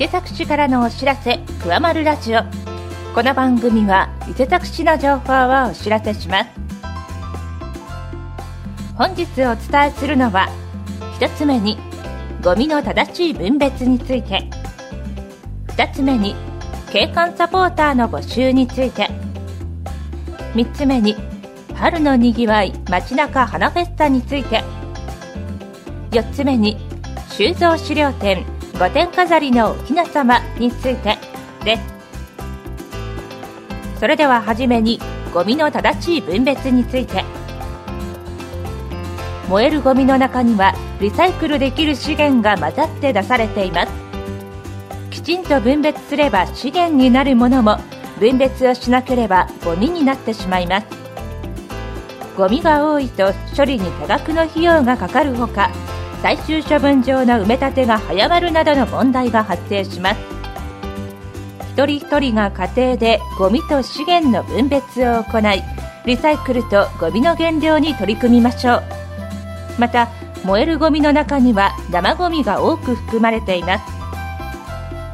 [0.00, 2.40] 手作市からのお知らせ「くわまるラジオ」
[3.14, 5.34] この番組は伊勢作市の情報
[5.66, 6.50] をお知らせします。
[8.96, 10.48] 本日お伝えするのは
[11.18, 11.78] 1つ目に
[12.42, 14.48] ゴミの正しい分別について。
[15.76, 16.34] 2つ目に
[16.90, 19.10] 景観サポーターの募集について。
[20.54, 21.14] 3つ目に
[21.74, 24.64] 春のにぎわい街中花フェスタについて。
[26.12, 26.78] 4つ目に
[27.28, 28.46] 収蔵資料展。
[28.80, 31.18] 御殿飾りのおひな様について
[31.62, 31.82] です。
[34.00, 34.98] それでははじめに
[35.34, 37.22] ゴミの正しい分別について。
[39.50, 43.92] 燃えるゴミの中にはリサイクルできる資源が混ざって出されています。
[45.10, 47.76] きちんと分別すれば資源になるものも
[48.18, 50.86] 分別をしなければゴミになってしまいます。
[52.34, 55.70] ゴミが多いと処理に多額の費用がかかるほか
[56.22, 60.20] 最終処分場の埋め立てが早まるなどの問題が発生します。
[61.72, 65.62] 一人一人が家庭でゴミと資源の分別を行い
[66.04, 68.82] リサイクルとゴミの減量に取り組みましょう。
[69.78, 70.08] また
[70.44, 73.84] 燃えるゴミの中には生ゴミが多く含まれています。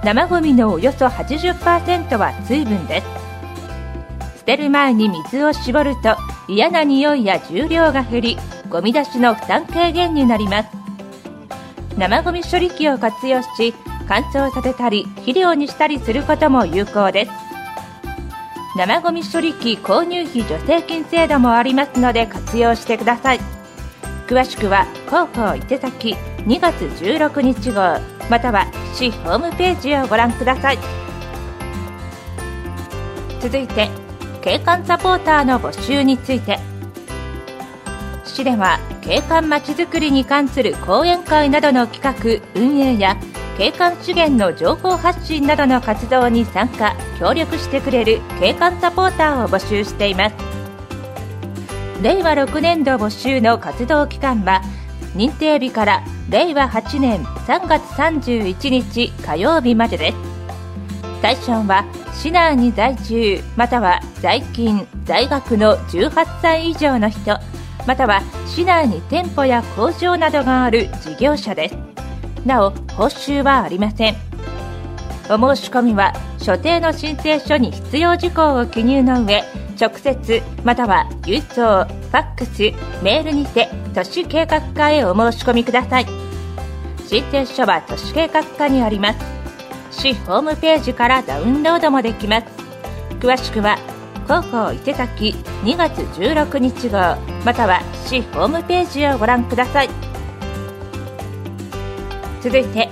[0.04, 4.38] 生ゴミのおよそ80%は水分です。
[4.38, 6.16] 捨てる前に水を絞ると
[6.48, 8.38] 嫌な匂いや重量が減り
[8.68, 10.85] ゴミ出しの負担軽減になります。
[11.98, 13.74] 生ゴミ処理機を活用し
[14.06, 17.30] 乾燥させたり肥料にしたりすることも有効です。
[18.76, 23.40] 生ゴミ処理機購入費助成金制度もありますので活用してください。
[24.26, 26.16] 詳しくは広報伊手先
[26.46, 30.78] 2月16日号または市ホームページをご覧ください。
[33.40, 33.88] 続いて
[34.42, 36.75] 景観サポーターの募集について。
[38.36, 43.16] 市では景観まちづくりに関する講演会などの企画運営や
[43.56, 50.36] 景観資源の情報発信などの活動に参加協力してくれる景観サポーターを募集しています。
[52.02, 54.60] 令和6年度募集の活動期間は
[55.14, 60.16] 認定日から令和8年3月31日火曜日までです。
[61.22, 67.55] 対象は市内に在住または在勤在学の18歳以上の人。
[67.86, 71.76] または市内に店舗や工場などがある事業者です。
[72.44, 74.16] なお報酬はありません。
[75.28, 79.42] お申し込みは所定の申請書に必要事項を記入の上
[79.80, 82.62] 直接または郵送ファックス
[83.02, 86.06] メールにて都市計画課へお申し込みください。
[87.06, 89.18] 申請書は都市計画課にあります。
[89.90, 92.46] 市ホームページからダウンロードもできます。
[93.20, 93.78] 詳しくは
[94.26, 99.88] 広報伊勢崎2月16日号または市ホームページをご覧ください。
[102.42, 102.88] 続いて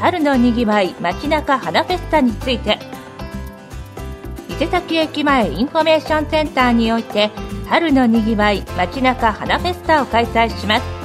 [0.00, 2.78] 春のにぎわい街中花フェスタについて。
[4.48, 7.30] 伊勢崎駅前インフォメーションセンターにおいて
[7.68, 10.97] 春のにぎわい街中花フェスタを開催します。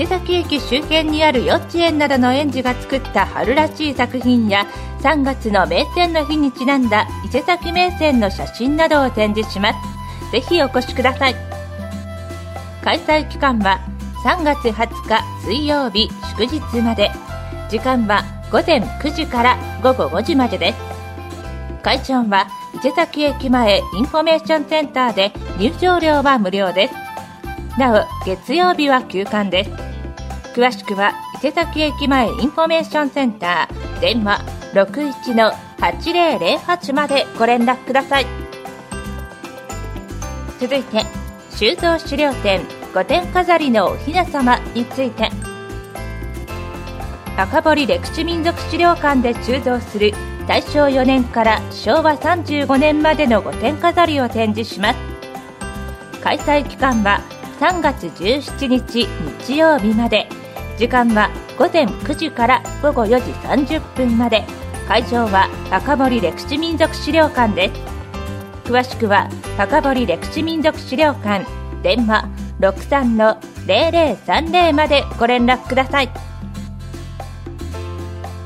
[0.00, 4.66] 伊勢崎駅周辺にある幼稚園などの園児が作った春らしい作品や
[5.00, 10.32] 3月の銘仙の日にちなんだ伊勢崎銘仙の写真などを展示します。
[10.32, 11.36] ぜひお越しください。
[12.82, 13.78] 開催期間は
[14.24, 17.10] 3月20日水曜日祝日まで。
[17.68, 20.78] 時間は午前9時から午後5時までです。
[21.82, 26.94] 会場は伊勢崎駅前インフォメーションセンターで入場料は無料です。
[27.78, 29.89] なお月曜日は休館です。
[30.54, 34.40] 詳しくは伊勢崎駅前インフォメーションセンター電話
[34.74, 38.26] 61-8008までご連絡ください。
[40.60, 41.04] 続いて
[41.50, 42.62] 収蔵資料展
[42.94, 45.30] 御殿飾りのおひな様について。
[47.36, 50.12] 赤堀歴史民俗資料館で収蔵する
[50.46, 54.98] 大正4年から昭和35年までの御殿飾りを展示します。
[56.22, 57.22] 開催期間は
[57.60, 59.06] 3月17日
[59.46, 60.28] 日曜日まで。
[60.80, 61.28] 時間は
[61.58, 64.46] 午前9時から午後4時30分まで。
[64.88, 67.74] 会場は赤堀歴史民族資料館です。
[68.64, 69.28] 詳しくは
[69.58, 71.44] 赤堀歴史民族資料館。
[71.82, 72.26] 電話
[72.60, 76.08] 63-0030までご連絡ください。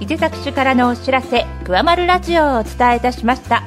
[0.00, 3.62] 伊勢崎市からのお知らせ「くわまるラジオ」をお伝えいたしました。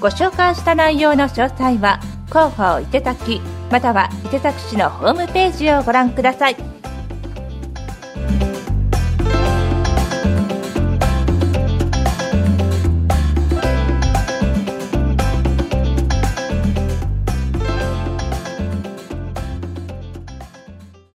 [0.00, 6.81] ご紹介した内容の詳細は広報伊勢崎または伊勢崎市のホームページをご覧ください。